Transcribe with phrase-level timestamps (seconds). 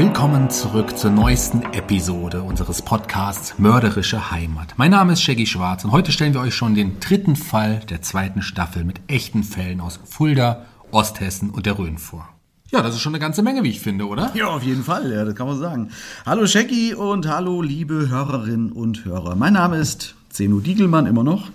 [0.00, 4.72] Willkommen zurück zur neuesten Episode unseres Podcasts Mörderische Heimat.
[4.78, 8.00] Mein Name ist Shaggy Schwarz und heute stellen wir euch schon den dritten Fall der
[8.00, 12.26] zweiten Staffel mit echten Fällen aus Fulda, Osthessen und der Rhön vor.
[12.70, 14.30] Ja, das ist schon eine ganze Menge, wie ich finde, oder?
[14.34, 15.90] Ja, auf jeden Fall, ja, das kann man sagen.
[16.24, 19.36] Hallo Shaggy und hallo liebe Hörerinnen und Hörer.
[19.36, 21.48] Mein Name ist Zeno Diegelmann immer noch.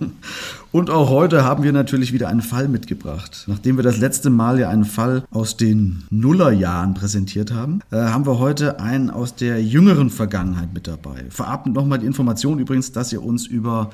[0.72, 3.46] Und auch heute haben wir natürlich wieder einen Fall mitgebracht.
[3.48, 8.26] Nachdem wir das letzte Mal ja einen Fall aus den Nullerjahren präsentiert haben, äh, haben
[8.26, 11.26] wir heute einen aus der jüngeren Vergangenheit mit dabei.
[11.30, 13.90] Vorab nochmal die Information übrigens, dass ihr uns über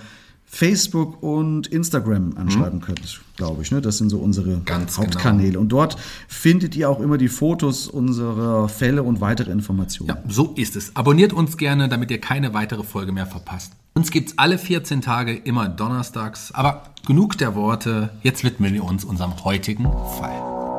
[0.54, 2.84] Facebook und Instagram anschreiben mhm.
[2.84, 3.72] könnt, glaube ich.
[3.72, 3.82] Ne?
[3.82, 5.52] Das sind so unsere Ganz Hauptkanäle.
[5.52, 5.62] Genau.
[5.62, 5.96] Und dort
[6.28, 10.10] findet ihr auch immer die Fotos unserer Fälle und weitere Informationen.
[10.10, 10.94] Ja, so ist es.
[10.94, 13.72] Abonniert uns gerne, damit ihr keine weitere Folge mehr verpasst.
[13.94, 16.52] Uns gibt's alle 14 Tage immer donnerstags.
[16.54, 18.10] Aber genug der Worte.
[18.22, 20.71] Jetzt widmen wir uns unserem heutigen Fall.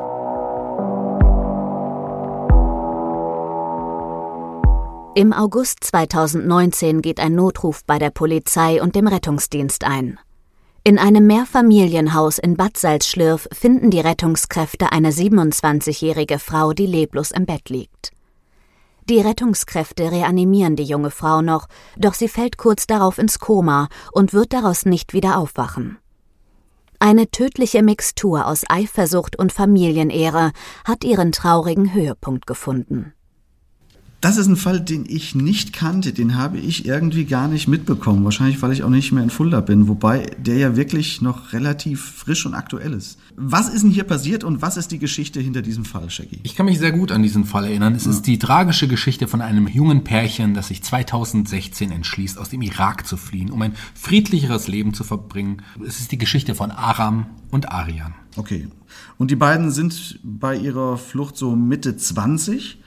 [5.15, 10.19] Im August 2019 geht ein Notruf bei der Polizei und dem Rettungsdienst ein.
[10.83, 17.45] In einem Mehrfamilienhaus in Bad Salzschlürf finden die Rettungskräfte eine 27-jährige Frau, die leblos im
[17.45, 18.11] Bett liegt.
[19.07, 24.33] Die Rettungskräfte reanimieren die junge Frau noch, doch sie fällt kurz darauf ins Koma und
[24.33, 25.99] wird daraus nicht wieder aufwachen.
[26.97, 30.53] Eine tödliche Mixtur aus Eifersucht und Familienehre
[30.85, 33.13] hat ihren traurigen Höhepunkt gefunden.
[34.23, 38.23] Das ist ein Fall, den ich nicht kannte, den habe ich irgendwie gar nicht mitbekommen.
[38.23, 42.01] Wahrscheinlich, weil ich auch nicht mehr in Fulda bin, wobei der ja wirklich noch relativ
[42.01, 43.19] frisch und aktuell ist.
[43.35, 46.39] Was ist denn hier passiert und was ist die Geschichte hinter diesem Fall, Shaggy?
[46.43, 47.95] Ich kann mich sehr gut an diesen Fall erinnern.
[47.95, 48.11] Es ja.
[48.11, 53.05] ist die tragische Geschichte von einem jungen Pärchen, das sich 2016 entschließt, aus dem Irak
[53.05, 55.63] zu fliehen, um ein friedlicheres Leben zu verbringen.
[55.85, 58.13] Es ist die Geschichte von Aram und Arian.
[58.37, 58.69] Okay.
[59.17, 62.77] Und die beiden sind bei ihrer Flucht so Mitte 20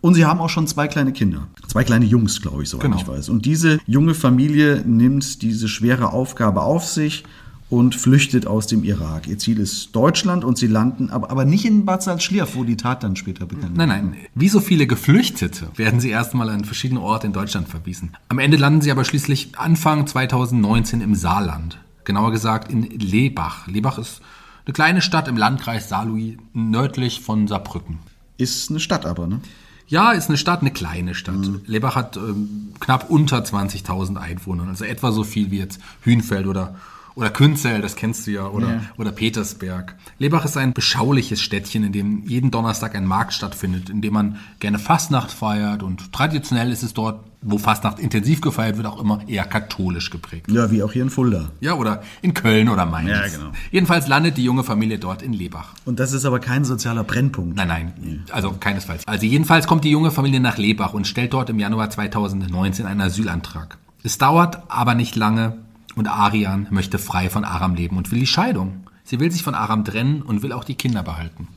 [0.00, 1.48] und sie haben auch schon zwei kleine Kinder.
[1.68, 2.96] Zwei kleine Jungs, glaube ich, soweit genau.
[2.96, 3.28] ich weiß.
[3.28, 7.24] Und diese junge Familie nimmt diese schwere Aufgabe auf sich
[7.68, 9.26] und flüchtet aus dem Irak.
[9.26, 12.76] Ihr Ziel ist Deutschland und sie landen, aber, aber nicht in Bad Salzschlierf, wo die
[12.76, 13.72] Tat dann später begann.
[13.74, 14.16] Nein, nein.
[14.34, 18.16] Wie so viele Geflüchtete werden sie erstmal an verschiedene Orte in Deutschland verwiesen.
[18.28, 21.78] Am Ende landen sie aber schließlich Anfang 2019 im Saarland.
[22.04, 23.66] Genauer gesagt in Lebach.
[23.66, 24.20] Lebach ist
[24.64, 27.98] eine kleine Stadt im Landkreis Saarlouis, nördlich von Saarbrücken.
[28.36, 29.40] Ist eine Stadt aber, ne?
[29.88, 31.36] Ja, ist eine Stadt, eine kleine Stadt.
[31.36, 31.60] Mhm.
[31.66, 36.74] Lebach hat ähm, knapp unter 20.000 Einwohner, also etwa so viel wie jetzt Hünfeld oder
[37.16, 38.80] oder Künzell, das kennst du ja, oder, ja.
[38.98, 39.96] oder Petersberg.
[40.18, 44.36] Lebach ist ein beschauliches Städtchen, in dem jeden Donnerstag ein Markt stattfindet, in dem man
[44.60, 49.20] gerne Fastnacht feiert und traditionell ist es dort, wo Fastnacht intensiv gefeiert wird, auch immer
[49.26, 50.50] eher katholisch geprägt.
[50.50, 51.50] Ja, wie auch hier in Fulda.
[51.60, 53.08] Ja, oder in Köln oder Mainz.
[53.08, 53.50] Ja, genau.
[53.70, 55.72] Jedenfalls landet die junge Familie dort in Lebach.
[55.86, 57.56] Und das ist aber kein sozialer Brennpunkt.
[57.56, 59.06] Nein, nein, also keinesfalls.
[59.06, 63.00] Also jedenfalls kommt die junge Familie nach Lebach und stellt dort im Januar 2019 einen
[63.00, 63.78] Asylantrag.
[64.02, 65.56] Es dauert aber nicht lange,
[65.96, 68.84] und Arian möchte frei von Aram leben und will die Scheidung.
[69.04, 71.48] Sie will sich von Aram trennen und will auch die Kinder behalten.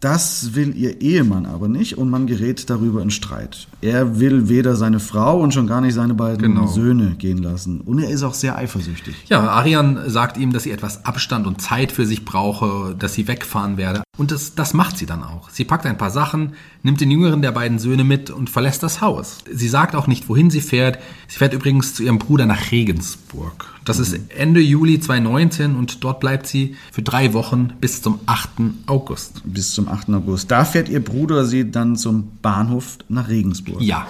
[0.00, 3.68] Das will ihr Ehemann aber nicht und man gerät darüber in Streit.
[3.82, 6.66] Er will weder seine Frau und schon gar nicht seine beiden Genau.
[6.66, 7.82] Söhne gehen lassen.
[7.82, 9.14] Und er ist auch sehr eifersüchtig.
[9.28, 13.28] Ja, Arian sagt ihm, dass sie etwas Abstand und Zeit für sich brauche, dass sie
[13.28, 14.02] wegfahren werde.
[14.20, 15.48] Und das, das macht sie dann auch.
[15.48, 16.52] Sie packt ein paar Sachen,
[16.82, 19.38] nimmt den jüngeren der beiden Söhne mit und verlässt das Haus.
[19.50, 20.98] Sie sagt auch nicht, wohin sie fährt.
[21.26, 23.72] Sie fährt übrigens zu ihrem Bruder nach Regensburg.
[23.86, 28.50] Das ist Ende Juli 2019 und dort bleibt sie für drei Wochen bis zum 8.
[28.84, 29.40] August.
[29.44, 30.10] Bis zum 8.
[30.10, 30.50] August.
[30.50, 33.80] Da fährt ihr Bruder sie dann zum Bahnhof nach Regensburg.
[33.80, 34.06] Ja,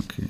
[0.00, 0.28] Okay.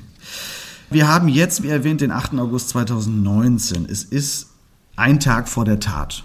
[0.90, 2.34] Wir haben jetzt, wie erwähnt, den 8.
[2.34, 3.86] August 2019.
[3.88, 4.50] Es ist
[4.96, 6.24] ein Tag vor der Tat.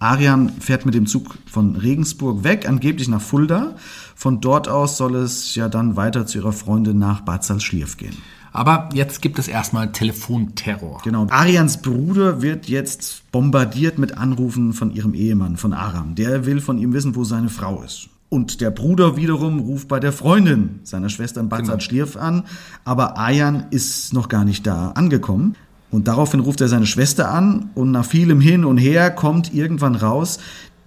[0.00, 3.74] Arian fährt mit dem Zug von Regensburg weg, angeblich nach Fulda.
[4.14, 8.16] Von dort aus soll es ja dann weiter zu ihrer Freundin nach Bad Salzschlierf gehen.
[8.52, 11.00] aber jetzt gibt es erstmal Telefonterror.
[11.04, 11.26] Genau.
[11.30, 16.14] Arians Bruder wird jetzt bombardiert mit Anrufen von ihrem Ehemann, von Aram.
[16.14, 18.08] Der will von ihm wissen, wo seine Frau ist.
[18.30, 21.72] Und der Bruder wiederum ruft bei der Freundin seiner Schwester in Bad Genau.
[21.72, 22.44] Salzschlierf an,
[22.84, 25.54] aber Ayan ist noch gar nicht da angekommen.
[25.90, 29.94] Und daraufhin ruft er seine Schwester an und nach vielem Hin und Her kommt irgendwann
[29.94, 30.38] raus,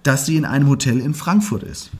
[0.02, 1.90] dass sie in einem Hotel in Frankfurt ist.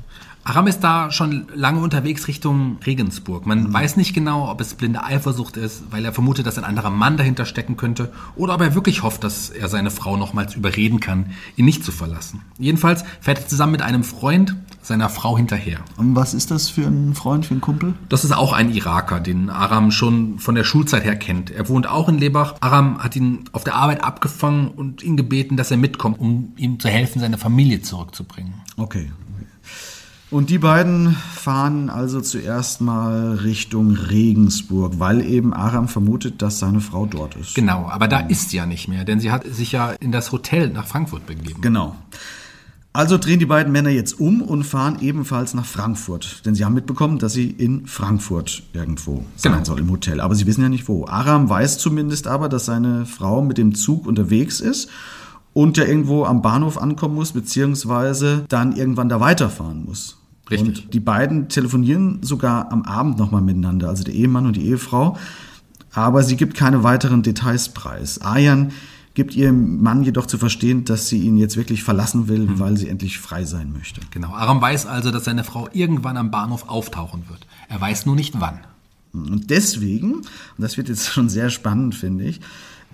[0.44, 3.46] Aram ist da schon lange unterwegs Richtung Regensburg.
[3.46, 3.72] Man Mhm.
[3.72, 7.16] weiß nicht genau, ob es blinde Eifersucht ist, weil er vermutet, dass ein anderer Mann
[7.16, 11.26] dahinter stecken könnte, oder ob er wirklich hofft, dass er seine Frau nochmals überreden kann,
[11.56, 12.40] ihn nicht zu verlassen.
[12.58, 15.78] Jedenfalls fährt er zusammen mit einem Freund seiner Frau hinterher.
[15.96, 17.94] Und was ist das für ein Freund, für ein Kumpel?
[18.08, 21.52] Das ist auch ein Iraker, den Aram schon von der Schulzeit her kennt.
[21.52, 22.56] Er wohnt auch in Lebach.
[22.60, 26.80] Aram hat ihn auf der Arbeit abgefangen und ihn gebeten, dass er mitkommt, um ihm
[26.80, 28.54] zu helfen, seine Familie zurückzubringen.
[28.76, 29.12] Okay.
[30.32, 36.80] Und die beiden fahren also zuerst mal Richtung Regensburg, weil eben Aram vermutet, dass seine
[36.80, 37.54] Frau dort ist.
[37.54, 40.32] Genau, aber da ist sie ja nicht mehr, denn sie hat sich ja in das
[40.32, 41.60] Hotel nach Frankfurt begeben.
[41.60, 41.96] Genau.
[42.94, 46.46] Also drehen die beiden Männer jetzt um und fahren ebenfalls nach Frankfurt.
[46.46, 49.64] Denn sie haben mitbekommen, dass sie in Frankfurt irgendwo sein Genau.
[49.64, 50.18] soll im Hotel.
[50.22, 51.06] Aber sie wissen ja nicht wo.
[51.06, 54.88] Aram weiß zumindest aber, dass seine Frau mit dem Zug unterwegs ist
[55.52, 60.16] und ja irgendwo am Bahnhof ankommen muss, beziehungsweise dann irgendwann da weiterfahren muss.
[60.50, 60.84] Richtig.
[60.84, 65.16] Und die beiden telefonieren sogar am Abend nochmal miteinander, also der Ehemann und die Ehefrau.
[65.92, 68.20] Aber sie gibt keine weiteren Details preis.
[68.20, 68.72] Ayan
[69.14, 72.88] gibt ihrem Mann jedoch zu verstehen, dass sie ihn jetzt wirklich verlassen will, weil sie
[72.88, 74.00] endlich frei sein möchte.
[74.10, 77.46] Genau, Aram weiß also, dass seine Frau irgendwann am Bahnhof auftauchen wird.
[77.68, 78.60] Er weiß nur nicht wann.
[79.12, 80.24] Und deswegen, und
[80.56, 82.40] das wird jetzt schon sehr spannend, finde ich,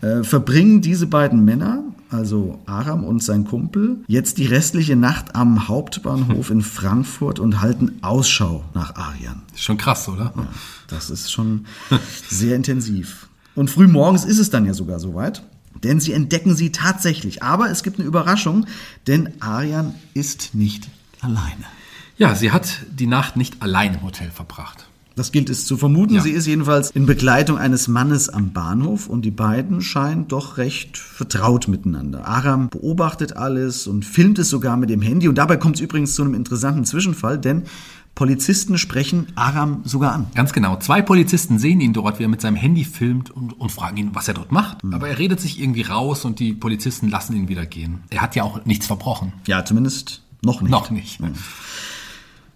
[0.00, 5.68] äh, verbringen diese beiden Männer, also Aram und sein Kumpel, jetzt die restliche Nacht am
[5.68, 9.42] Hauptbahnhof in Frankfurt und halten Ausschau nach Arian.
[9.54, 10.32] Ist schon krass, oder?
[10.88, 11.66] Das ist schon
[12.28, 13.28] sehr intensiv.
[13.54, 15.42] Und früh morgens ist es dann ja sogar soweit,
[15.82, 17.42] denn sie entdecken sie tatsächlich.
[17.42, 18.66] Aber es gibt eine Überraschung,
[19.06, 20.88] denn Arian ist nicht
[21.20, 21.64] alleine.
[22.16, 24.87] Ja, sie hat die Nacht nicht allein im Hotel verbracht.
[25.18, 26.14] Das gilt es zu vermuten.
[26.14, 26.20] Ja.
[26.22, 30.96] Sie ist jedenfalls in Begleitung eines Mannes am Bahnhof und die beiden scheinen doch recht
[30.96, 32.26] vertraut miteinander.
[32.26, 35.28] Aram beobachtet alles und filmt es sogar mit dem Handy.
[35.28, 37.64] Und dabei kommt es übrigens zu einem interessanten Zwischenfall, denn
[38.14, 40.26] Polizisten sprechen Aram sogar an.
[40.34, 40.76] Ganz genau.
[40.78, 44.10] Zwei Polizisten sehen ihn dort, wie er mit seinem Handy filmt und, und fragen ihn,
[44.12, 44.78] was er dort macht.
[44.90, 48.02] Aber er redet sich irgendwie raus und die Polizisten lassen ihn wieder gehen.
[48.10, 49.32] Er hat ja auch nichts verbrochen.
[49.46, 50.70] Ja, zumindest noch nicht.
[50.70, 51.20] Noch nicht.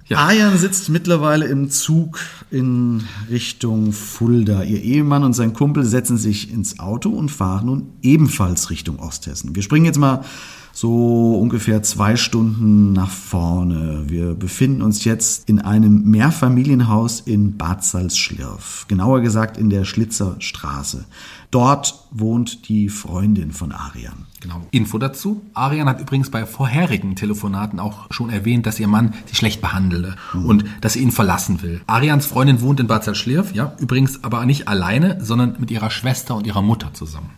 [0.06, 0.26] Ja.
[0.26, 2.18] Ayan sitzt mittlerweile im Zug
[2.50, 4.64] in Richtung Fulda.
[4.64, 9.54] Ihr Ehemann und sein Kumpel setzen sich ins Auto und fahren nun ebenfalls Richtung Osthessen.
[9.54, 10.24] Wir springen jetzt mal
[10.72, 14.04] so ungefähr zwei Stunden nach vorne.
[14.06, 18.86] Wir befinden uns jetzt in einem Mehrfamilienhaus in Bad Salzschlirf.
[18.88, 21.04] Genauer gesagt in der Schlitzer Straße.
[21.50, 24.24] Dort wohnt die Freundin von Arian.
[24.40, 24.66] Genau.
[24.70, 25.42] Info dazu.
[25.52, 30.16] Arian hat übrigens bei vorherigen Telefonaten auch schon erwähnt, dass ihr Mann sie schlecht behandele
[30.32, 31.82] und dass sie ihn verlassen will.
[31.86, 36.34] Arians Freundin wohnt in Bad Salzschlirf, ja, übrigens aber nicht alleine, sondern mit ihrer Schwester
[36.34, 37.30] und ihrer Mutter zusammen.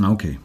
[0.00, 0.38] Ah, Okay.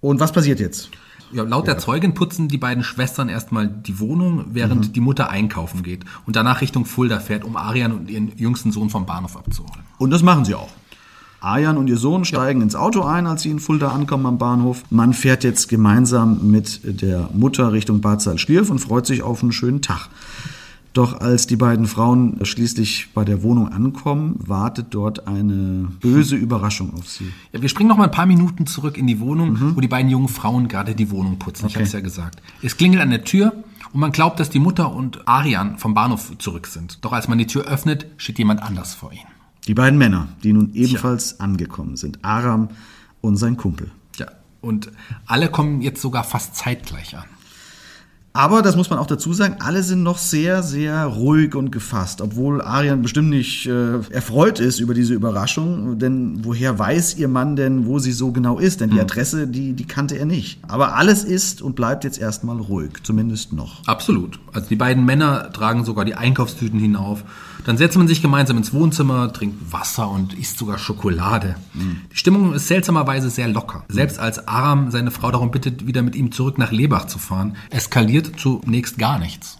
[0.00, 0.90] Und was passiert jetzt?
[1.32, 5.82] Ja, laut der Zeugin putzen die beiden Schwestern erstmal die Wohnung, während die Mutter einkaufen
[5.82, 9.84] geht und danach Richtung Fulda fährt, um Arian und ihren jüngsten Sohn vom Bahnhof abzuholen.
[9.98, 10.70] Und das machen sie auch.
[11.44, 14.82] Ayan und ihr Sohn steigen ins Auto ein, als sie in Fulda ankommen am Bahnhof.
[14.88, 19.52] Man fährt jetzt gemeinsam mit der Mutter Richtung Bad Salzschlirf und freut sich auf einen
[19.52, 20.08] schönen Tag.
[20.94, 26.94] Doch als die beiden Frauen schließlich bei der Wohnung ankommen, wartet dort eine böse Überraschung
[26.94, 27.32] auf sie.
[27.52, 30.08] Ja, wir springen noch mal ein paar Minuten zurück in die Wohnung, wo die beiden
[30.08, 31.66] jungen Frauen gerade die Wohnung putzen.
[31.66, 32.40] Ich habe es ja gesagt.
[32.62, 33.52] Es klingelt an der Tür
[33.92, 37.04] und man glaubt, dass die Mutter und Arian vom Bahnhof zurück sind.
[37.04, 39.26] Doch als man die Tür öffnet, steht jemand anders vor ihnen.
[39.66, 42.68] Die beiden Männer, die nun ebenfalls angekommen sind, Aram
[43.20, 43.90] und sein Kumpel.
[44.16, 44.26] Ja,
[44.60, 44.92] und
[45.26, 47.24] alle kommen jetzt sogar fast zeitgleich an.
[48.36, 52.20] Aber das muss man auch dazu sagen, alle sind noch sehr, sehr ruhig und gefasst,
[52.20, 57.54] obwohl Arian bestimmt nicht äh, erfreut ist über diese Überraschung, denn woher weiß ihr Mann
[57.54, 58.80] denn, wo sie so genau ist?
[58.80, 60.58] Denn die Adresse, die, die kannte er nicht.
[60.66, 63.86] Aber alles ist und bleibt jetzt erstmal ruhig, zumindest noch.
[63.86, 64.40] Absolut.
[64.52, 67.22] Also die beiden Männer tragen sogar die Einkaufstüten hinauf.
[67.64, 71.54] Dann setzt man sich gemeinsam ins Wohnzimmer, trinkt Wasser und isst sogar Schokolade.
[72.12, 73.84] Die Stimmung ist seltsamerweise sehr locker.
[73.88, 77.56] Selbst als Aram seine Frau darum bittet, wieder mit ihm zurück nach Lebach zu fahren,
[77.70, 79.58] eskaliert zunächst gar nichts.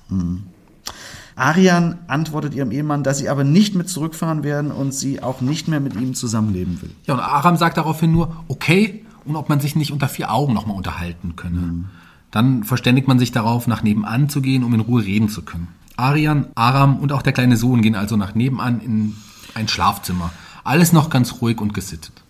[1.37, 5.69] Arian antwortet ihrem Ehemann, dass sie aber nicht mit zurückfahren werden und sie auch nicht
[5.69, 6.91] mehr mit ihm zusammenleben will.
[7.07, 10.53] Ja, und Aram sagt daraufhin nur, okay, und ob man sich nicht unter vier Augen
[10.53, 11.87] nochmal unterhalten könne.
[12.31, 15.69] Dann verständigt man sich darauf, nach nebenan zu gehen, um in Ruhe reden zu können.
[15.97, 19.15] Arian, Aram und auch der kleine Sohn gehen also nach nebenan in
[19.55, 20.33] ein Schlafzimmer.
[20.65, 22.24] Alles noch ganz ruhig und gesittet.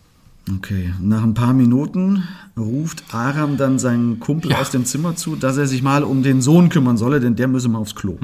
[0.58, 2.24] Okay, nach ein paar Minuten
[2.56, 4.58] ruft Aram dann seinen Kumpel Ja.
[4.60, 7.48] aus dem Zimmer zu, dass er sich mal um den Sohn kümmern solle, denn der
[7.48, 8.18] müsse mal aufs Klo.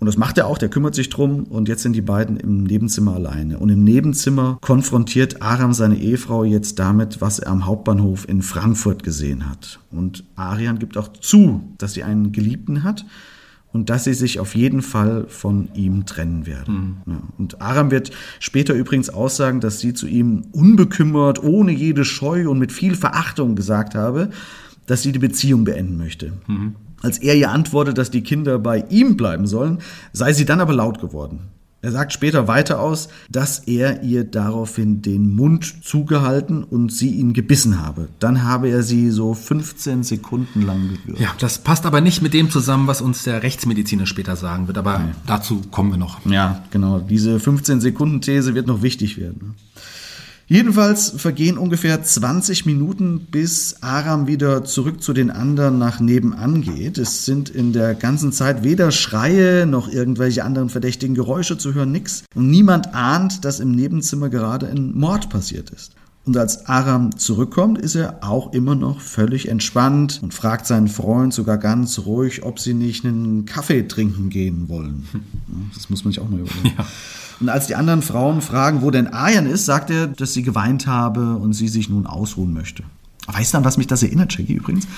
[0.00, 2.62] Und das macht er auch, der kümmert sich drum und jetzt sind die beiden im
[2.62, 3.58] Nebenzimmer alleine.
[3.58, 9.02] Und im Nebenzimmer konfrontiert Aram seine Ehefrau jetzt damit, was er am Hauptbahnhof in Frankfurt
[9.02, 9.80] gesehen hat.
[9.90, 13.04] Und Arian gibt auch zu, dass sie einen Geliebten hat
[13.72, 17.02] und dass sie sich auf jeden Fall von ihm trennen werden.
[17.06, 17.20] Ja.
[17.36, 18.10] Und Aram wird
[18.40, 23.56] später übrigens aussagen, dass sie zu ihm unbekümmert, ohne jede Scheu und mit viel Verachtung
[23.56, 24.30] gesagt habe,
[24.86, 26.32] dass sie die Beziehung beenden möchte.
[27.02, 29.78] Als er ihr antwortet, dass die Kinder bei ihm bleiben sollen,
[30.12, 31.40] sei sie dann aber laut geworden.
[31.80, 37.34] Er sagt später weiter aus, dass er ihr daraufhin den Mund zugehalten und sie ihn
[37.34, 38.08] gebissen habe.
[38.18, 41.20] Dann habe er sie so 15 Sekunden lang gewürgt.
[41.20, 44.76] Ja, das passt aber nicht mit dem zusammen, was uns der Rechtsmediziner später sagen wird,
[44.76, 46.24] aber dazu kommen wir noch.
[46.26, 46.98] Ja, genau.
[46.98, 49.54] Diese 15-Sekunden-These wird noch wichtig werden.
[50.50, 56.96] Jedenfalls vergehen ungefähr 20 Minuten, bis Aram wieder zurück zu den anderen nach nebenan geht.
[56.96, 61.92] Es sind in der ganzen Zeit weder Schreie noch irgendwelche anderen verdächtigen Geräusche zu hören,
[61.92, 62.24] nix.
[62.34, 65.92] Und niemand ahnt, dass im Nebenzimmer gerade ein Mord passiert ist.
[66.24, 71.34] Und als Aram zurückkommt, ist er auch immer noch völlig entspannt und fragt seinen Freund
[71.34, 75.06] sogar ganz ruhig, ob sie nicht einen Kaffee trinken gehen wollen.
[75.74, 76.72] Das muss man sich auch mal überlegen.
[77.40, 80.86] Und als die anderen Frauen fragen, wo denn Aryan ist, sagt er, dass sie geweint
[80.86, 82.82] habe und sie sich nun ausruhen möchte.
[83.30, 84.88] Weißt du, an was mich das erinnert, Jackie, übrigens?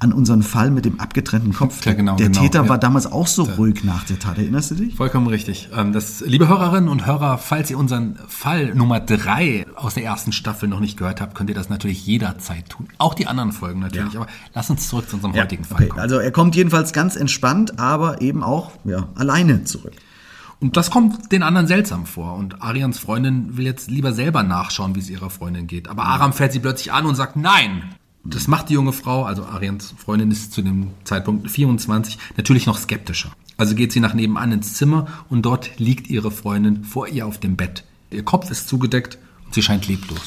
[0.00, 1.84] An unseren Fall mit dem abgetrennten Kopf.
[1.84, 2.68] Ja, genau, der genau, Täter ja.
[2.70, 4.38] war damals auch so ruhig nach der Tat.
[4.38, 4.96] Erinnerst du dich?
[4.96, 5.68] Vollkommen richtig.
[5.76, 10.32] Ähm, Das, liebe Hörerinnen und Hörer, falls ihr unseren Fall Nummer drei aus der ersten
[10.32, 12.88] Staffel noch nicht gehört habt, könnt ihr das natürlich jederzeit tun.
[12.98, 14.14] Auch die anderen Folgen natürlich.
[14.14, 14.22] Ja.
[14.22, 16.00] Aber lass uns zurück zu unserem heutigen Fall Okay, kommen.
[16.00, 19.92] also er kommt jedenfalls ganz entspannt, aber eben auch ja, alleine zurück.
[20.64, 22.36] Und das kommt den anderen seltsam vor.
[22.36, 25.88] Und Arians Freundin will jetzt lieber selber nachschauen, wie es ihrer Freundin geht.
[25.88, 27.94] Aber Aram fährt sie plötzlich an und sagt Nein.
[28.24, 32.78] Das macht die junge Frau, also Arians Freundin ist zu dem Zeitpunkt 24, natürlich noch
[32.78, 33.30] skeptischer.
[33.58, 37.38] Also geht sie nach nebenan ins Zimmer und dort liegt ihre Freundin vor ihr auf
[37.38, 37.84] dem Bett.
[38.10, 40.22] Ihr Kopf ist zugedeckt und sie scheint leblos.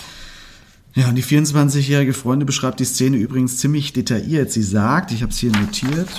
[0.94, 4.51] Ja, und die 24-jährige Freundin beschreibt die Szene übrigens ziemlich detailliert.
[4.51, 6.10] Sie sagt, ich habe es hier notiert,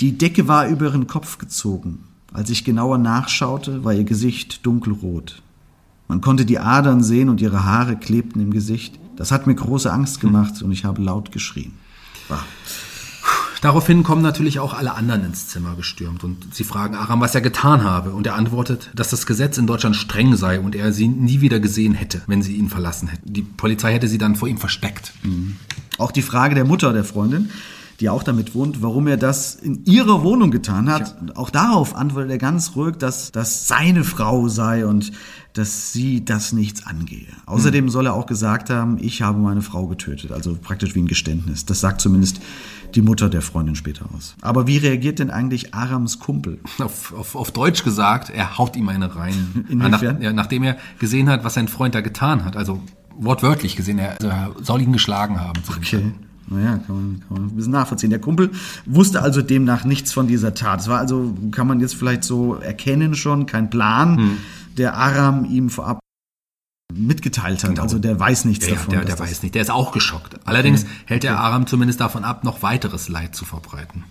[0.00, 2.11] die Decke war über ihren Kopf gezogen.
[2.32, 5.42] Als ich genauer nachschaute, war ihr Gesicht dunkelrot.
[6.08, 8.98] Man konnte die Adern sehen und ihre Haare klebten im Gesicht.
[9.16, 11.72] Das hat mir große Angst gemacht und ich habe laut geschrien.
[12.28, 12.40] Wow.
[13.60, 17.40] Daraufhin kommen natürlich auch alle anderen ins Zimmer gestürmt und sie fragen Aram, was er
[17.40, 18.10] getan habe.
[18.10, 21.60] Und er antwortet, dass das Gesetz in Deutschland streng sei und er sie nie wieder
[21.60, 23.32] gesehen hätte, wenn sie ihn verlassen hätten.
[23.32, 25.12] Die Polizei hätte sie dann vor ihm versteckt.
[25.98, 27.50] Auch die Frage der Mutter der Freundin,
[28.02, 31.36] die auch damit wohnt, warum er das in ihrer Wohnung getan hat.
[31.36, 35.12] Auch darauf antwortet er ganz ruhig, dass das seine Frau sei und
[35.52, 37.28] dass sie das nichts angehe.
[37.46, 41.06] Außerdem soll er auch gesagt haben, ich habe meine Frau getötet, also praktisch wie ein
[41.06, 41.64] Geständnis.
[41.64, 42.40] Das sagt zumindest
[42.94, 44.34] die Mutter der Freundin später aus.
[44.40, 46.58] Aber wie reagiert denn eigentlich Arams Kumpel?
[46.78, 49.66] Auf, auf, auf Deutsch gesagt, er haut ihm eine rein.
[49.68, 50.16] Inwiefern?
[50.16, 52.56] Nach, ja, nachdem er gesehen hat, was sein Freund da getan hat.
[52.56, 52.82] Also
[53.16, 55.62] wortwörtlich gesehen, er, also er soll ihn geschlagen haben.
[55.68, 56.12] Okay.
[56.52, 58.10] Naja, kann man, kann man ein bisschen nachvollziehen.
[58.10, 58.50] Der Kumpel
[58.86, 60.80] wusste also demnach nichts von dieser Tat.
[60.80, 64.38] Es war also, kann man jetzt vielleicht so erkennen schon, kein Plan,
[64.76, 66.00] der Aram ihm vorab
[66.94, 67.70] mitgeteilt hat.
[67.70, 67.82] Genau.
[67.82, 68.90] Also der weiß nichts Ja, ja, davon.
[68.90, 69.54] der, dass der das- weiß nicht.
[69.54, 70.36] Der ist auch geschockt.
[70.46, 74.04] Allerdings hält der Aram zumindest davon ab, noch weiteres Leid zu verbreiten.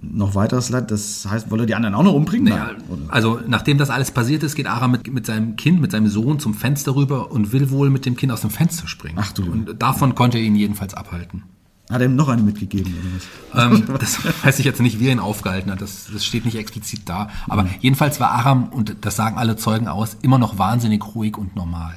[0.00, 2.46] Noch weiteres Leid, das heißt, wollte er die anderen auch noch umbringen?
[2.46, 3.02] Ja, oder?
[3.08, 6.38] also nachdem das alles passiert ist, geht Aram mit, mit seinem Kind, mit seinem Sohn
[6.38, 9.16] zum Fenster rüber und will wohl mit dem Kind aus dem Fenster springen.
[9.20, 9.50] Ach du.
[9.50, 11.42] Und davon konnte er ihn jedenfalls abhalten.
[11.90, 13.88] Hat er ihm noch eine mitgegeben oder was?
[13.88, 15.80] Ähm, das weiß ich jetzt nicht, wie er ihn aufgehalten hat.
[15.80, 17.30] Das, das steht nicht explizit da.
[17.48, 21.56] Aber jedenfalls war Aram, und das sagen alle Zeugen aus, immer noch wahnsinnig ruhig und
[21.56, 21.94] normal.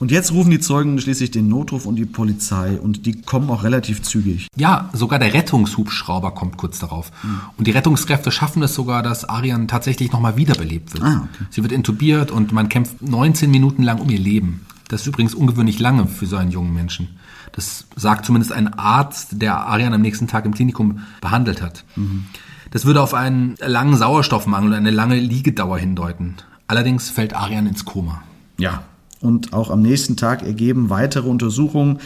[0.00, 3.64] Und jetzt rufen die Zeugen schließlich den Notruf und die Polizei und die kommen auch
[3.64, 4.48] relativ zügig.
[4.56, 7.12] Ja, sogar der Rettungshubschrauber kommt kurz darauf.
[7.22, 7.40] Mhm.
[7.58, 11.04] Und die Rettungskräfte schaffen es sogar, dass Arian tatsächlich nochmal wiederbelebt wird.
[11.04, 11.44] Ah, okay.
[11.50, 14.64] Sie wird intubiert und man kämpft 19 Minuten lang um ihr Leben.
[14.88, 17.08] Das ist übrigens ungewöhnlich lange für so einen jungen Menschen.
[17.52, 21.84] Das sagt zumindest ein Arzt, der Arian am nächsten Tag im Klinikum behandelt hat.
[21.96, 22.26] Mhm.
[22.70, 26.36] Das würde auf einen langen Sauerstoffmangel und eine lange Liegedauer hindeuten.
[26.68, 28.22] Allerdings fällt Arian ins Koma.
[28.58, 28.84] Ja,
[29.20, 31.98] und auch am nächsten Tag ergeben weitere Untersuchungen,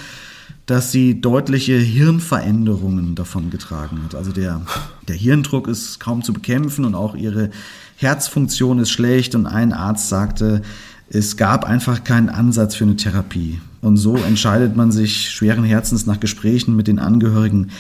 [0.67, 4.15] dass sie deutliche Hirnveränderungen davon getragen hat.
[4.15, 4.63] Also der,
[5.07, 7.51] der Hirndruck ist kaum zu bekämpfen und auch ihre
[7.97, 10.63] Herzfunktion ist schlecht und ein Arzt sagte,
[11.11, 13.61] es gab einfach keinen Ansatz für eine Therapie.
[13.81, 17.71] Und so entscheidet man sich schweren Herzens nach Gesprächen mit den Angehörigen,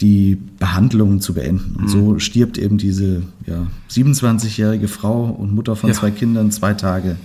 [0.00, 1.76] die Behandlungen zu beenden.
[1.76, 1.88] Und mhm.
[1.88, 5.96] so stirbt eben diese ja, 27-jährige Frau und Mutter von ja.
[5.96, 7.16] zwei Kindern zwei Tage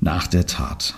[0.00, 0.94] nach der Tat.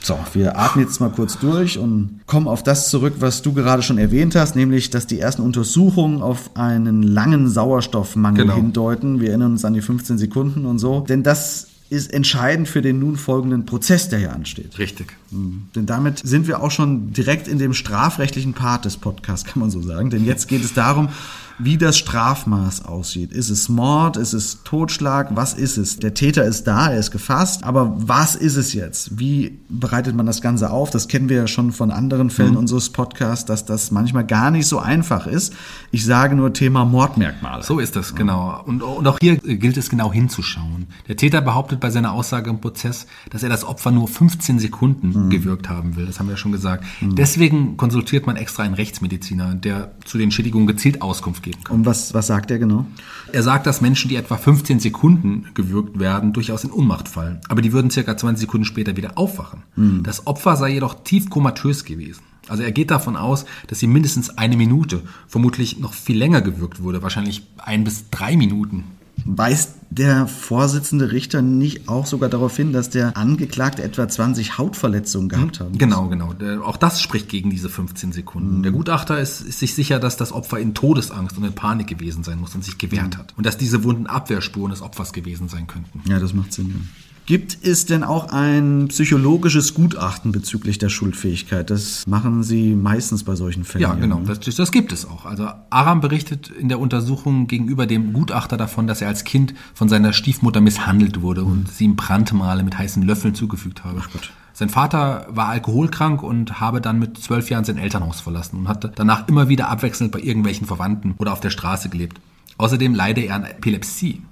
[0.00, 3.82] So, wir atmen jetzt mal kurz durch und kommen auf das zurück, was du gerade
[3.82, 8.54] schon erwähnt hast, nämlich, dass die ersten Untersuchungen auf einen langen Sauerstoffmangel genau.
[8.54, 9.20] hindeuten.
[9.20, 11.00] Wir erinnern uns an die 15 Sekunden und so.
[11.00, 14.78] Denn das ist entscheidend für den nun folgenden Prozess, der hier ansteht.
[14.78, 15.16] Richtig.
[15.30, 15.68] Mhm.
[15.74, 19.70] Denn damit sind wir auch schon direkt in dem strafrechtlichen Part des Podcasts, kann man
[19.70, 20.10] so sagen.
[20.10, 21.08] Denn jetzt geht es darum,
[21.58, 23.32] wie das Strafmaß aussieht.
[23.32, 24.16] Ist es Mord?
[24.16, 25.34] Ist es Totschlag?
[25.34, 25.98] Was ist es?
[25.98, 29.18] Der Täter ist da, er ist gefasst, aber was ist es jetzt?
[29.18, 30.90] Wie bereitet man das Ganze auf?
[30.90, 32.58] Das kennen wir ja schon von anderen Fällen mhm.
[32.58, 35.52] unseres Podcasts, dass das manchmal gar nicht so einfach ist.
[35.90, 37.64] Ich sage nur Thema Mordmerkmale.
[37.64, 38.62] So ist das, genau.
[38.64, 40.86] Und, und auch hier gilt es genau hinzuschauen.
[41.08, 45.24] Der Täter behauptet bei seiner Aussage im Prozess, dass er das Opfer nur 15 Sekunden
[45.24, 45.30] mhm.
[45.30, 46.06] gewirkt haben will.
[46.06, 46.84] Das haben wir ja schon gesagt.
[47.00, 47.16] Mhm.
[47.16, 51.76] Deswegen konsultiert man extra einen Rechtsmediziner, der zu den Schädigungen gezielt Auskunft gibt geben kann.
[51.76, 52.86] Und was, was sagt er genau?
[53.32, 57.40] Er sagt, dass Menschen, die etwa 15 Sekunden gewürgt werden, durchaus in Ohnmacht fallen.
[57.48, 59.62] Aber die würden circa 20 Sekunden später wieder aufwachen.
[59.76, 60.02] Mhm.
[60.02, 62.22] Das Opfer sei jedoch tief komatös gewesen.
[62.48, 66.82] Also er geht davon aus, dass sie mindestens eine Minute, vermutlich noch viel länger gewürgt
[66.82, 68.84] wurde, wahrscheinlich ein bis drei Minuten.
[69.30, 75.28] Weist der Vorsitzende Richter nicht auch sogar darauf hin, dass der Angeklagte etwa 20 Hautverletzungen
[75.28, 75.78] gehabt hat?
[75.78, 76.32] Genau, genau.
[76.62, 78.58] Auch das spricht gegen diese 15 Sekunden.
[78.58, 78.62] Mhm.
[78.62, 82.24] Der Gutachter ist, ist, sich sicher, dass das Opfer in Todesangst und in Panik gewesen
[82.24, 83.18] sein muss und sich gewehrt mhm.
[83.18, 83.34] hat.
[83.36, 86.02] Und dass diese Wunden Abwehrspuren des Opfers gewesen sein könnten.
[86.08, 86.68] Ja, das macht Sinn.
[86.70, 87.07] Ja.
[87.28, 91.68] Gibt es denn auch ein psychologisches Gutachten bezüglich der Schuldfähigkeit?
[91.68, 93.82] Das machen Sie meistens bei solchen Fällen.
[93.82, 95.26] Ja, genau, das, das, gibt es auch.
[95.26, 99.90] Also Aram berichtet in der Untersuchung gegenüber dem Gutachter davon, dass er als Kind von
[99.90, 101.52] seiner Stiefmutter misshandelt wurde mhm.
[101.52, 104.00] und sie ihm Brandmale mit heißen Löffeln zugefügt habe.
[104.02, 104.32] Ach Gott.
[104.54, 108.90] Sein Vater war alkoholkrank und habe dann mit zwölf Jahren sein Elternhaus verlassen und hatte
[108.94, 112.22] danach immer wieder abwechselnd bei irgendwelchen Verwandten oder auf der Straße gelebt.
[112.56, 114.22] Außerdem leide er an Epilepsie.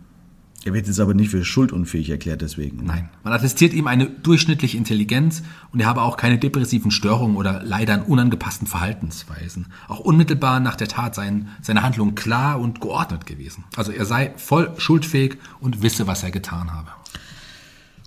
[0.67, 2.85] Er wird jetzt aber nicht für schuldunfähig erklärt deswegen.
[2.85, 3.09] Nein.
[3.23, 7.95] Man attestiert ihm eine durchschnittliche Intelligenz und er habe auch keine depressiven Störungen oder leider
[7.95, 9.67] an unangepassten Verhaltensweisen.
[9.87, 13.63] Auch unmittelbar nach der Tat seien seine Handlungen klar und geordnet gewesen.
[13.77, 16.89] Also er sei voll schuldfähig und wisse, was er getan habe.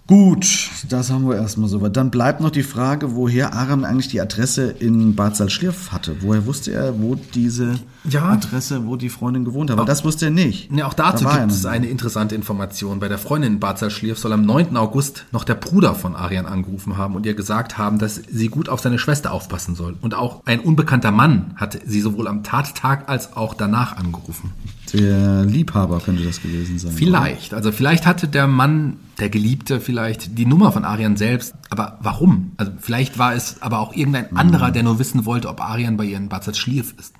[0.09, 1.95] Gut, das haben wir erstmal soweit.
[1.95, 6.15] Dann bleibt noch die Frage, woher Aram eigentlich die Adresse in Bad Salzschlirf hatte.
[6.21, 8.23] Woher wusste er, wo diese ja.
[8.23, 9.77] Adresse, wo die Freundin gewohnt hat?
[9.77, 10.71] Aber das wusste er nicht.
[10.71, 12.99] Ja, auch dazu da gibt es eine interessante Information.
[12.99, 14.75] Bei der Freundin in Bad Salzschlirf soll am 9.
[14.77, 18.67] August noch der Bruder von Arian angerufen haben und ihr gesagt haben, dass sie gut
[18.67, 19.95] auf seine Schwester aufpassen soll.
[20.01, 24.53] Und auch ein unbekannter Mann hatte sie sowohl am Tattag als auch danach angerufen.
[24.93, 26.91] Der Liebhaber könnte das gewesen sein.
[26.91, 27.51] Vielleicht.
[27.51, 27.57] Oder?
[27.57, 31.53] Also vielleicht hatte der Mann, der Geliebte, vielleicht die Nummer von Arian selbst.
[31.69, 32.53] Aber warum?
[32.57, 34.37] Also vielleicht war es aber auch irgendein mhm.
[34.37, 37.13] anderer, der nur wissen wollte, ob Arian bei ihren Bazat Schlief ist.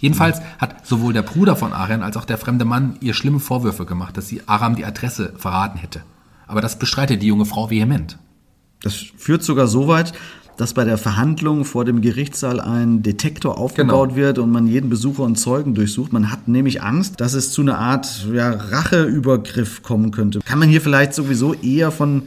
[0.00, 0.44] Jedenfalls mhm.
[0.58, 4.16] hat sowohl der Bruder von Arian als auch der fremde Mann ihr schlimme Vorwürfe gemacht,
[4.16, 6.02] dass sie Aram die Adresse verraten hätte.
[6.46, 8.18] Aber das bestreitet die junge Frau vehement.
[8.82, 10.12] Das führt sogar so weit,
[10.58, 14.20] dass bei der Verhandlung vor dem Gerichtssaal ein Detektor aufgebaut genau.
[14.20, 16.12] wird und man jeden Besucher und Zeugen durchsucht.
[16.12, 20.40] Man hat nämlich Angst, dass es zu einer Art ja, Racheübergriff kommen könnte.
[20.44, 22.24] Kann man hier vielleicht sowieso eher von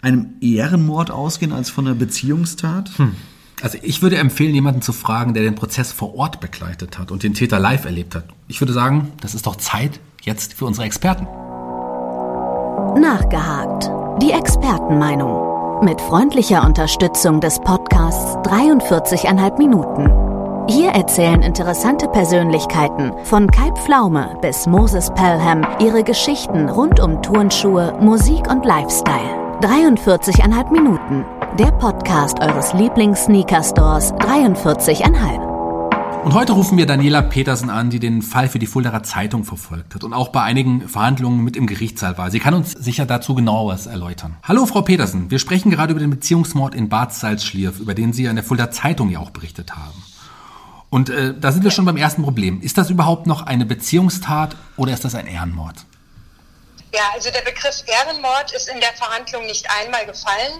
[0.00, 2.90] einem Ehrenmord ausgehen als von einer Beziehungstat?
[2.96, 3.12] Hm.
[3.60, 7.22] Also ich würde empfehlen, jemanden zu fragen, der den Prozess vor Ort begleitet hat und
[7.22, 8.24] den Täter live erlebt hat.
[8.48, 11.24] Ich würde sagen, das ist doch Zeit jetzt für unsere Experten.
[12.98, 13.90] Nachgehakt.
[14.22, 20.10] Die Expertenmeinung mit freundlicher Unterstützung des Podcasts 43,5 Minuten.
[20.68, 27.96] Hier erzählen interessante Persönlichkeiten von Kai Pflaume bis Moses Pelham ihre Geschichten rund um Turnschuhe,
[28.00, 29.58] Musik und Lifestyle.
[29.60, 31.24] 43,5 Minuten.
[31.58, 35.43] Der Podcast eures Lieblings-Sneaker-Stores 43,5.
[36.24, 39.94] Und heute rufen wir Daniela Petersen an, die den Fall für die Fuldaer Zeitung verfolgt
[39.94, 42.30] hat und auch bei einigen Verhandlungen mit im Gerichtssaal war.
[42.30, 44.38] Sie kann uns sicher dazu genaueres erläutern.
[44.42, 48.24] Hallo Frau Petersen, wir sprechen gerade über den Beziehungsmord in Bad Salzschlierf, über den Sie
[48.24, 50.02] in der Fuldaer Zeitung ja auch berichtet haben.
[50.88, 52.62] Und äh, da sind wir schon beim ersten Problem.
[52.62, 55.84] Ist das überhaupt noch eine Beziehungstat oder ist das ein Ehrenmord?
[56.94, 60.52] Ja, also der Begriff Ehrenmord ist in der Verhandlung nicht einmal gefallen,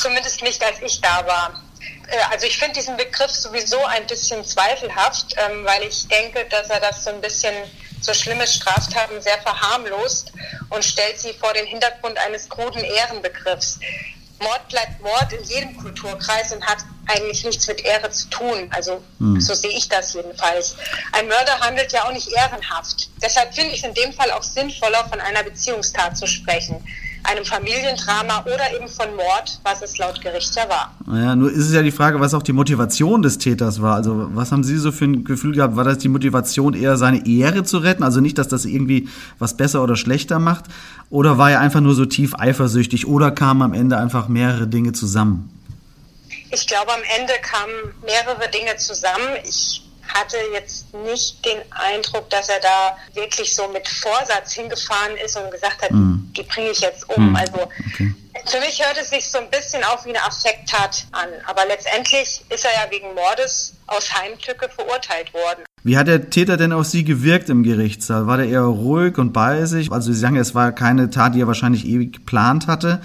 [0.00, 1.60] zumindest nicht als ich da war.
[2.08, 6.70] Äh, also ich finde diesen Begriff sowieso ein bisschen zweifelhaft, ähm, weil ich denke, dass
[6.70, 7.54] er das so ein bisschen
[8.00, 10.32] so schlimme Straftaten sehr verharmlost
[10.70, 13.80] und stellt sie vor den Hintergrund eines kruden Ehrenbegriffs.
[14.40, 18.70] Mord bleibt Mord in jedem Kulturkreis und hat eigentlich nichts mit Ehre zu tun.
[18.70, 19.40] Also hm.
[19.40, 20.76] so sehe ich das jedenfalls.
[21.12, 23.08] Ein Mörder handelt ja auch nicht ehrenhaft.
[23.20, 26.84] Deshalb finde ich es in dem Fall auch sinnvoller, von einer Beziehungstat zu sprechen
[27.24, 30.94] einem Familiendrama oder eben von Mord, was es laut Gericht ja war.
[31.06, 33.94] Naja, nur ist es ja die Frage, was auch die Motivation des Täters war.
[33.94, 35.76] Also was haben Sie so für ein Gefühl gehabt?
[35.76, 38.02] War das die Motivation eher seine Ehre zu retten?
[38.02, 40.66] Also nicht, dass das irgendwie was besser oder schlechter macht?
[41.10, 43.06] Oder war er einfach nur so tief eifersüchtig?
[43.06, 45.50] Oder kamen am Ende einfach mehrere Dinge zusammen?
[46.50, 49.36] Ich glaube, am Ende kamen mehrere Dinge zusammen.
[49.44, 55.36] Ich hatte jetzt nicht den Eindruck, dass er da wirklich so mit Vorsatz hingefahren ist
[55.36, 56.32] und gesagt hat, mm.
[56.36, 57.32] die bringe ich jetzt um.
[57.32, 57.36] Mm.
[57.36, 58.14] Also okay.
[58.46, 61.28] für mich hört es sich so ein bisschen auch wie eine Affekttat an.
[61.46, 65.64] Aber letztendlich ist er ja wegen Mordes aus Heimtücke verurteilt worden.
[65.84, 68.26] Wie hat der Täter denn auf Sie gewirkt im Gerichtssaal?
[68.26, 69.92] War der eher ruhig und bei sich?
[69.92, 73.00] Also Sie sagen, es war keine Tat, die er wahrscheinlich ewig geplant hatte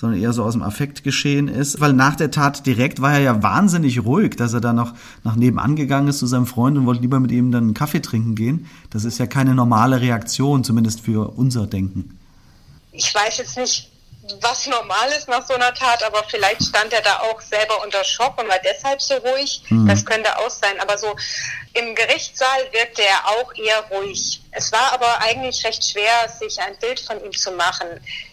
[0.00, 1.78] sondern eher so aus dem Affekt geschehen ist.
[1.80, 5.36] Weil nach der Tat direkt war er ja wahnsinnig ruhig, dass er da noch nach
[5.36, 8.34] nebenan gegangen ist zu seinem Freund und wollte lieber mit ihm dann einen Kaffee trinken
[8.34, 8.70] gehen.
[8.90, 12.18] Das ist ja keine normale Reaktion, zumindest für unser Denken.
[12.92, 13.90] Ich weiß jetzt nicht,
[14.40, 18.02] was normal ist nach so einer Tat, aber vielleicht stand er da auch selber unter
[18.02, 19.62] Schock und war deshalb so ruhig.
[19.68, 19.86] Mhm.
[19.86, 20.80] Das könnte auch sein.
[20.80, 21.14] Aber so
[21.72, 24.40] im Gerichtssaal wirkte er auch eher ruhig.
[24.52, 27.86] Es war aber eigentlich recht schwer, sich ein Bild von ihm zu machen.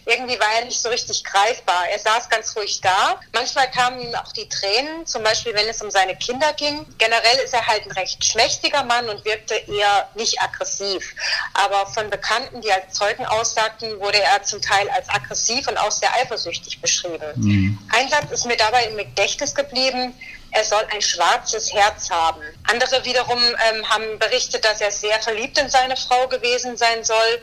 [0.04, 1.88] Irgendwie war er nicht so richtig greifbar.
[1.92, 3.20] Er saß ganz ruhig da.
[3.32, 6.84] Manchmal kamen ihm auch die Tränen, zum Beispiel wenn es um seine Kinder ging.
[6.98, 11.14] Generell ist er halt ein recht schmächtiger Mann und wirkte eher nicht aggressiv.
[11.54, 15.92] Aber von Bekannten, die als Zeugen aussagten, wurde er zum Teil als aggressiv und auch
[15.92, 17.32] sehr eifersüchtig beschrieben.
[17.36, 17.78] Mhm.
[17.92, 20.12] Ein Satz ist mir dabei im Gedächtnis geblieben
[20.50, 22.40] er soll ein schwarzes Herz haben.
[22.64, 27.40] Andere wiederum ähm, haben berichtet, dass er sehr verliebt in seine Frau gewesen sein soll.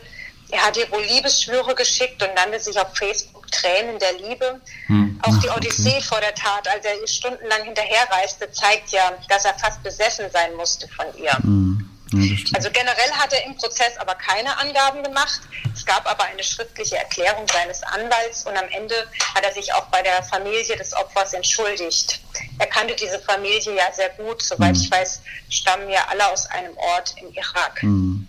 [0.50, 4.60] Er hat ihr wohl Liebesschwüre geschickt und nannte sich auf Facebook Tränen der Liebe.
[4.86, 5.20] Hm.
[5.22, 6.02] Auch die Odyssee okay.
[6.02, 10.54] vor der Tat, als er ihr stundenlang hinterherreiste, zeigt ja, dass er fast besessen sein
[10.54, 11.32] musste von ihr.
[11.38, 11.90] Hm.
[12.12, 15.40] Ja, also generell hat er im Prozess aber keine Angaben gemacht.
[15.86, 18.94] Es gab aber eine schriftliche Erklärung seines Anwalts und am Ende
[19.36, 22.20] hat er sich auch bei der Familie des Opfers entschuldigt.
[22.58, 24.42] Er kannte diese Familie ja sehr gut.
[24.42, 24.80] Soweit mhm.
[24.80, 27.82] ich weiß, stammen ja alle aus einem Ort im Irak.
[27.82, 28.26] Mhm.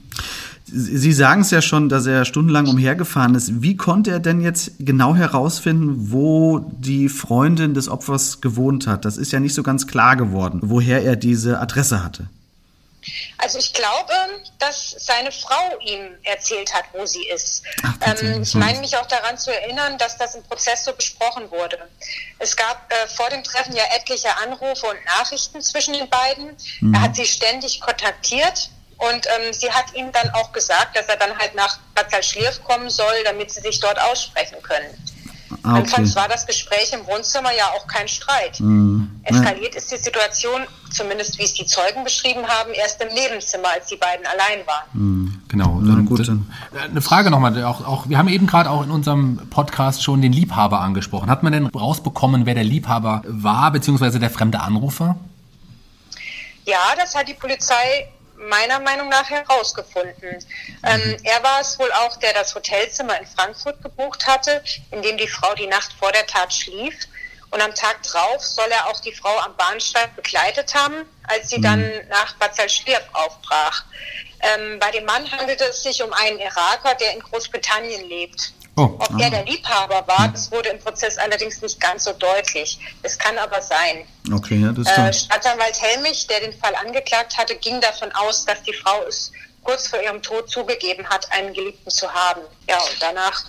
[0.66, 3.62] Sie sagen es ja schon, dass er stundenlang umhergefahren ist.
[3.62, 9.04] Wie konnte er denn jetzt genau herausfinden, wo die Freundin des Opfers gewohnt hat?
[9.04, 12.30] Das ist ja nicht so ganz klar geworden, woher er diese Adresse hatte.
[13.38, 14.14] Also ich glaube,
[14.60, 17.64] dass seine Frau ihm erzählt hat, wo sie ist.
[17.84, 21.50] Ach, ähm, ich meine mich auch daran zu erinnern, dass das im Prozess so besprochen
[21.52, 21.78] wurde.
[22.40, 26.58] Es gab äh, vor dem Treffen ja etliche Anrufe und Nachrichten zwischen den beiden.
[26.82, 26.94] Mhm.
[26.94, 28.70] Er hat sie ständig kontaktiert.
[29.00, 32.64] Und ähm, sie hat ihm dann auch gesagt, dass er dann halt nach Bad Salzschlirf
[32.64, 34.90] kommen soll, damit sie sich dort aussprechen können.
[35.50, 35.80] Ah, okay.
[35.80, 38.60] Anfangs war das Gespräch im Wohnzimmer ja auch kein Streit.
[38.60, 39.10] Mhm.
[39.24, 43.88] Eskaliert ist die Situation, zumindest wie es die Zeugen beschrieben haben, erst im Nebenzimmer, als
[43.88, 44.86] die beiden allein waren.
[44.94, 45.42] Mhm.
[45.48, 45.82] Genau.
[45.82, 46.52] Dann, gut, dann.
[46.74, 50.34] Eine Frage nochmal, auch, auch, wir haben eben gerade auch in unserem Podcast schon den
[50.34, 51.30] Liebhaber angesprochen.
[51.30, 55.16] Hat man denn rausbekommen, wer der Liebhaber war, beziehungsweise der fremde Anrufer?
[56.66, 60.46] Ja, das hat die Polizei meiner Meinung nach herausgefunden.
[60.84, 61.18] Ähm, mhm.
[61.24, 65.28] er war es wohl auch, der das Hotelzimmer in Frankfurt gebucht hatte, in dem die
[65.28, 66.96] Frau die Nacht vor der Tat schlief.
[67.50, 71.60] Und am Tag drauf soll er auch die Frau am Bahnsteig begleitet haben, als sie
[71.60, 71.64] mhm.
[71.64, 73.86] dann nach Bad Salzschlirf aufbrach.
[74.42, 78.54] Ähm, bei dem Mann handelte es sich um einen Iraker, der in Großbritannien lebt.
[78.78, 78.96] Oh.
[79.00, 82.78] Ob er der Liebhaber war, das wurde im Prozess allerdings nicht ganz so deutlich.
[83.02, 84.06] Es kann aber sein.
[84.32, 88.62] Okay, ja, das äh, Staatsanwalt Helmich, der den Fall angeklagt hatte, ging davon aus, dass
[88.62, 89.32] die Frau es
[89.64, 92.42] kurz vor ihrem Tod zugegeben hat, einen Geliebten zu haben.
[92.70, 93.46] Ja, und danach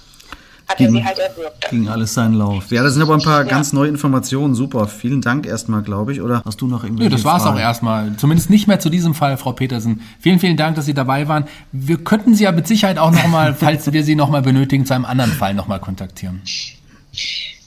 [0.69, 1.71] hat ging, er sie halt erwürgt.
[1.71, 2.71] Ging alles seinen Lauf.
[2.71, 3.51] Ja, das sind aber ein paar ja.
[3.51, 4.55] ganz neue Informationen.
[4.55, 4.87] Super.
[4.87, 6.21] Vielen Dank erstmal, glaube ich.
[6.21, 7.05] Oder hast du noch irgendwie?
[7.05, 8.15] Nö, das war es auch erstmal.
[8.17, 10.03] Zumindest nicht mehr zu diesem Fall, Frau Petersen.
[10.21, 11.45] Vielen, vielen Dank, dass Sie dabei waren.
[11.73, 15.07] Wir könnten Sie ja mit Sicherheit auch nochmal, falls wir Sie nochmal benötigen, zu einem
[15.07, 16.43] anderen Fall nochmal kontaktieren.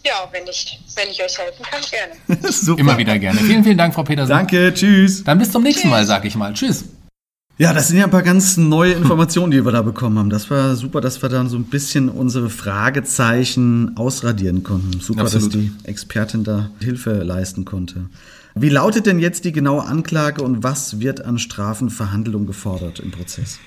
[0.03, 2.51] Ja, wenn ich, wenn ich euch helfen kann, gerne.
[2.51, 2.79] Super.
[2.79, 3.39] Immer wieder gerne.
[3.39, 4.31] Vielen, vielen Dank, Frau Petersen.
[4.31, 5.23] Danke, tschüss.
[5.23, 6.53] Dann bis zum nächsten Mal, sag ich mal.
[6.53, 6.85] Tschüss.
[7.62, 10.32] Ja, das sind ja ein paar ganz neue Informationen, die wir da bekommen haben.
[10.32, 15.00] Das war super, dass wir dann so ein bisschen unsere Fragezeichen ausradieren konnten.
[15.00, 15.54] Super, Absolut.
[15.54, 18.08] dass die Expertin da Hilfe leisten konnte.
[18.56, 23.60] Wie lautet denn jetzt die genaue Anklage und was wird an Strafenverhandlung gefordert im Prozess?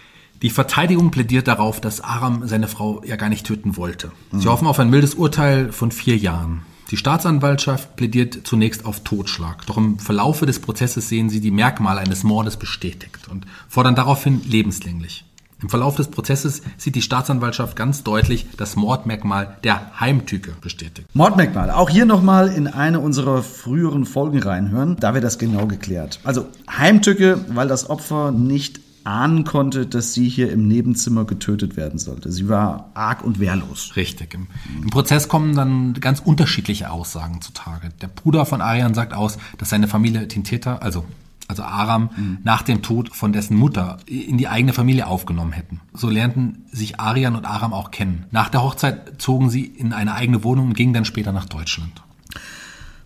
[0.42, 4.10] Die Verteidigung plädiert darauf, dass Aram seine Frau ja gar nicht töten wollte.
[4.32, 6.62] Sie hoffen auf ein mildes Urteil von vier Jahren.
[6.94, 9.66] Die Staatsanwaltschaft plädiert zunächst auf Totschlag.
[9.66, 14.42] Doch im Verlaufe des Prozesses sehen sie die Merkmale eines Mordes bestätigt und fordern daraufhin
[14.48, 15.24] lebenslänglich.
[15.60, 21.08] Im Verlauf des Prozesses sieht die Staatsanwaltschaft ganz deutlich das Mordmerkmal der Heimtücke bestätigt.
[21.14, 21.72] Mordmerkmal.
[21.72, 24.94] Auch hier nochmal in eine unserer früheren Folgen reinhören.
[25.00, 26.20] Da wird das genau geklärt.
[26.22, 31.98] Also Heimtücke, weil das Opfer nicht ahnen konnte, dass sie hier im Nebenzimmer getötet werden
[31.98, 32.32] sollte.
[32.32, 33.96] Sie war arg und wehrlos.
[33.96, 34.34] Richtig.
[34.34, 34.46] Im,
[34.82, 37.90] Im Prozess kommen dann ganz unterschiedliche Aussagen zutage.
[38.00, 41.04] Der Bruder von Arian sagt aus, dass seine Familie den Täter, also
[41.46, 45.80] also Aram, nach dem Tod von dessen Mutter in die eigene Familie aufgenommen hätten.
[45.92, 48.24] So lernten sich Arian und Aram auch kennen.
[48.30, 52.03] Nach der Hochzeit zogen sie in eine eigene Wohnung und gingen dann später nach Deutschland.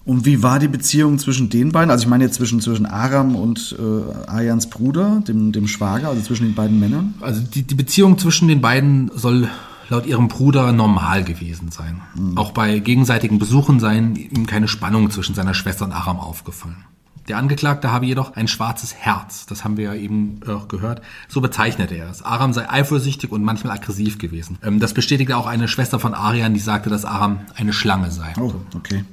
[0.08, 1.90] Und wie war die Beziehung zwischen den beiden?
[1.90, 6.22] Also ich meine jetzt zwischen, zwischen Aram und äh, Ayans Bruder, dem, dem Schwager, also
[6.22, 7.12] zwischen den beiden Männern?
[7.20, 9.50] Also die, die Beziehung zwischen den beiden soll
[9.90, 12.00] laut ihrem Bruder normal gewesen sein.
[12.36, 16.86] Auch bei gegenseitigen Besuchen seien ihm keine Spannungen zwischen seiner Schwester und Aram aufgefallen.
[17.28, 21.02] Der Angeklagte habe jedoch ein schwarzes Herz, das haben wir ja eben auch gehört.
[21.28, 22.22] So bezeichnete er es.
[22.22, 24.58] Aram sei eifersüchtig und manchmal aggressiv gewesen.
[24.62, 28.32] Ähm, Das bestätigte auch eine Schwester von Arian, die sagte, dass Aram eine Schlange sei.
[28.40, 29.04] Oh, okay.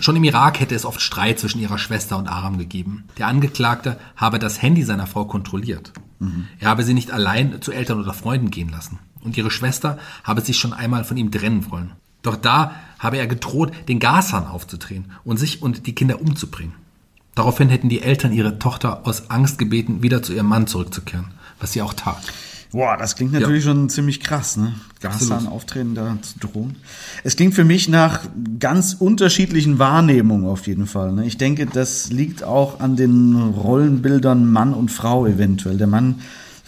[0.00, 3.04] Schon im Irak hätte es oft Streit zwischen ihrer Schwester und Aram gegeben.
[3.18, 5.92] Der Angeklagte habe das Handy seiner Frau kontrolliert.
[6.58, 8.98] Er habe sie nicht allein zu Eltern oder Freunden gehen lassen.
[9.20, 11.92] Und ihre Schwester habe sich schon einmal von ihm trennen wollen.
[12.22, 16.72] Doch da habe er gedroht, den Gashahn aufzudrehen und sich und die Kinder umzubringen.
[17.34, 21.26] Daraufhin hätten die Eltern ihre Tochter aus Angst gebeten, wieder zu ihrem Mann zurückzukehren,
[21.58, 22.22] was sie auch tat.
[22.74, 24.74] Boah, das klingt natürlich schon ziemlich krass, ne?
[25.00, 25.46] Absolut.
[25.46, 26.74] auftreten, da zu drohen.
[27.22, 28.26] Es klingt für mich nach
[28.58, 31.12] ganz unterschiedlichen Wahrnehmungen auf jeden Fall.
[31.12, 31.24] Ne?
[31.24, 35.76] Ich denke, das liegt auch an den Rollenbildern Mann und Frau eventuell.
[35.76, 36.16] Der Mann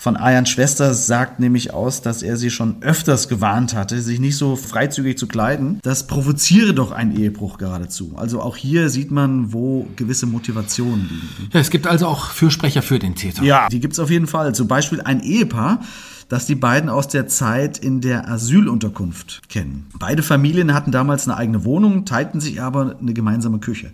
[0.06, 4.36] von Ayans Schwester sagt nämlich aus, dass er sie schon öfters gewarnt hatte, sich nicht
[4.36, 5.80] so freizügig zu kleiden.
[5.82, 8.12] Das provoziere doch einen Ehebruch geradezu.
[8.14, 11.50] Also auch hier sieht man, wo gewisse Motivationen liegen.
[11.52, 13.42] Ja, es gibt also auch Fürsprecher für den Täter.
[13.42, 14.54] Ja, die gibt's auf jeden Fall.
[14.54, 15.80] Zum Beispiel ein Ehepaar,
[16.28, 19.88] das die beiden aus der Zeit in der Asylunterkunft kennen.
[19.98, 23.90] Beide Familien hatten damals eine eigene Wohnung, teilten sich aber eine gemeinsame Küche.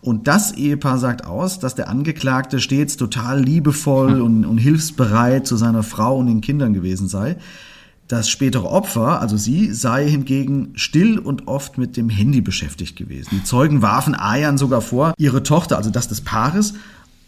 [0.00, 5.56] Und das Ehepaar sagt aus, dass der Angeklagte stets total liebevoll und, und hilfsbereit zu
[5.56, 7.36] seiner Frau und den Kindern gewesen sei.
[8.06, 13.28] Das spätere Opfer, also sie, sei hingegen still und oft mit dem Handy beschäftigt gewesen.
[13.32, 16.72] Die Zeugen warfen Ayan sogar vor, ihre Tochter, also das des Paares,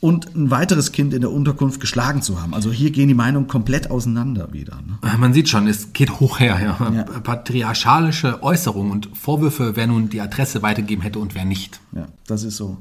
[0.01, 2.55] und ein weiteres Kind in der Unterkunft geschlagen zu haben.
[2.55, 4.77] Also hier gehen die Meinungen komplett auseinander wieder.
[4.77, 5.19] Ne?
[5.19, 6.59] Man sieht schon, es geht hoch her.
[6.63, 6.93] Ja.
[6.93, 7.03] Ja.
[7.03, 11.81] Patriarchalische Äußerungen und Vorwürfe, wer nun die Adresse weitergeben hätte und wer nicht.
[11.93, 12.79] Ja, das ist so.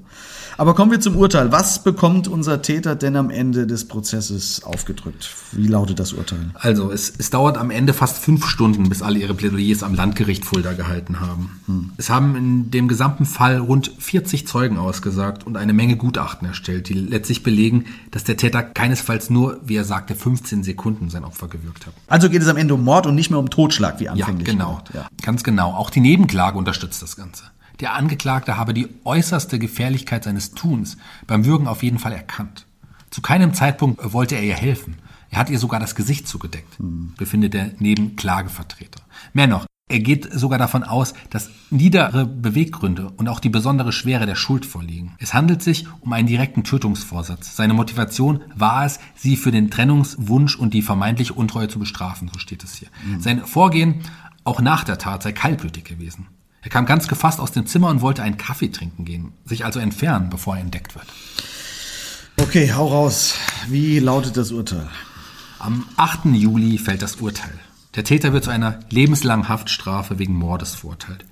[0.59, 1.53] Aber kommen wir zum Urteil.
[1.53, 5.29] Was bekommt unser Täter denn am Ende des Prozesses aufgedrückt?
[5.53, 6.51] Wie lautet das Urteil?
[6.53, 10.43] Also es, es dauert am Ende fast fünf Stunden, bis alle ihre Plädoyers am Landgericht
[10.43, 11.93] Fulda gehalten haben.
[11.95, 16.89] Es haben in dem gesamten Fall rund 40 Zeugen ausgesagt und eine Menge Gutachten erstellt,
[16.89, 21.47] die letztlich belegen, dass der Täter keinesfalls nur, wie er sagte, 15 Sekunden sein Opfer
[21.47, 21.93] gewürgt hat.
[22.07, 24.45] Also geht es am Ende um Mord und nicht mehr um Totschlag, wie Ja, anfänglich.
[24.45, 24.81] genau.
[24.83, 24.91] gedacht.
[24.93, 25.07] Ja.
[25.21, 25.71] Ganz genau.
[25.71, 27.43] Auch die Nebenklage unterstützt das Ganze.
[27.79, 32.65] Der Angeklagte habe die äußerste Gefährlichkeit seines Tuns beim Würgen auf jeden Fall erkannt.
[33.09, 34.97] Zu keinem Zeitpunkt wollte er ihr helfen.
[35.31, 36.77] Er hat ihr sogar das Gesicht zugedeckt,
[37.17, 39.01] befindet der Nebenklagevertreter.
[39.33, 44.25] Mehr noch, er geht sogar davon aus, dass niedere Beweggründe und auch die besondere Schwere
[44.25, 45.13] der Schuld vorliegen.
[45.17, 47.55] Es handelt sich um einen direkten Tötungsvorsatz.
[47.55, 52.39] Seine Motivation war es, sie für den Trennungswunsch und die vermeintliche Untreue zu bestrafen, so
[52.39, 52.89] steht es hier.
[53.19, 54.01] Sein Vorgehen
[54.43, 56.27] auch nach der Tat sei kaltblütig gewesen.
[56.61, 59.79] Er kam ganz gefasst aus dem Zimmer und wollte einen Kaffee trinken gehen, sich also
[59.79, 61.07] entfernen, bevor er entdeckt wird.
[62.37, 63.35] Okay, hau raus.
[63.67, 64.87] Wie lautet das Urteil?
[65.59, 66.25] Am 8.
[66.25, 67.53] Juli fällt das Urteil.
[67.95, 71.25] Der Täter wird zu einer lebenslangen Haftstrafe wegen Mordes verurteilt.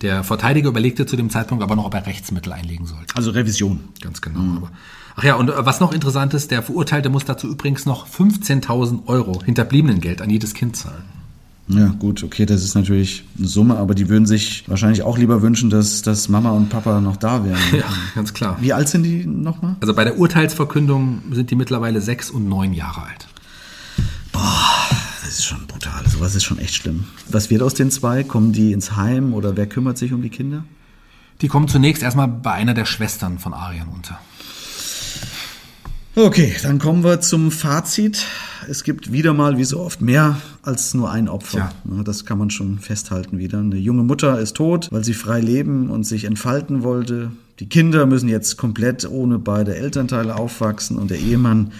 [0.00, 3.16] Der Verteidiger überlegte zu dem Zeitpunkt aber noch, ob er Rechtsmittel einlegen sollte.
[3.16, 3.88] Also Revision.
[4.00, 4.58] Ganz genau.
[4.58, 4.70] Aber
[5.16, 9.06] ach ja, und äh, was noch interessant ist, der Verurteilte muss dazu übrigens noch 15.000
[9.06, 11.17] Euro Hinterbliebenengeld an jedes Kind zahlen.
[11.68, 15.42] Ja, gut, okay, das ist natürlich eine Summe, aber die würden sich wahrscheinlich auch lieber
[15.42, 17.58] wünschen, dass, dass Mama und Papa noch da wären.
[17.72, 18.56] Ja, ganz klar.
[18.60, 19.76] Wie alt sind die nochmal?
[19.80, 23.28] Also bei der Urteilsverkündung sind die mittlerweile sechs und neun Jahre alt.
[25.28, 26.02] Das ist schon brutal.
[26.04, 27.04] also was ist schon echt schlimm.
[27.28, 28.24] Was wird aus den zwei?
[28.24, 30.64] Kommen die ins Heim oder wer kümmert sich um die Kinder?
[31.42, 34.18] Die kommen zunächst erstmal bei einer der Schwestern von Arian unter.
[36.18, 38.26] Okay, dann kommen wir zum Fazit.
[38.68, 41.70] Es gibt wieder mal, wie so oft, mehr als nur ein Opfer.
[41.84, 42.02] Ja.
[42.02, 43.60] Das kann man schon festhalten wieder.
[43.60, 47.30] Eine junge Mutter ist tot, weil sie frei leben und sich entfalten wollte.
[47.60, 51.70] Die Kinder müssen jetzt komplett ohne beide Elternteile aufwachsen und der Ehemann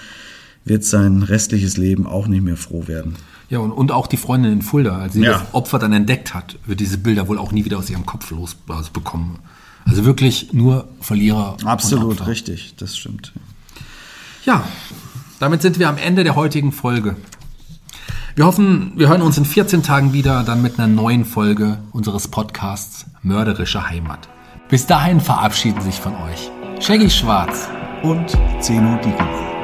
[0.65, 3.17] wird sein restliches Leben auch nicht mehr froh werden.
[3.51, 5.33] Ja, und, und auch die Freundin in Fulda, als sie ja.
[5.33, 8.31] das Opfer dann entdeckt hat, wird diese Bilder wohl auch nie wieder aus ihrem Kopf
[8.31, 9.41] losbekommen.
[9.85, 11.57] Also wirklich nur Verlierer.
[11.65, 13.33] Absolut richtig, das stimmt.
[14.49, 14.67] Ja,
[15.41, 17.17] damit sind wir am Ende der heutigen Folge.
[18.35, 22.29] Wir hoffen, wir hören uns in 14 Tagen wieder, dann mit einer neuen Folge unseres
[22.29, 24.31] Podcasts Mörderische Heimat.
[24.71, 27.69] Bis dahin verabschieden sich von euch Shaggy Schwarz
[28.03, 29.58] und Zeno Diegelmann.